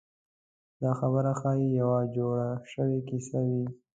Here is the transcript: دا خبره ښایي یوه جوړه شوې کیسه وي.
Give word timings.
دا 0.81 0.91
خبره 0.99 1.31
ښایي 1.39 1.67
یوه 1.79 1.99
جوړه 2.15 2.49
شوې 2.71 2.99
کیسه 3.09 3.37
وي. 3.47 3.65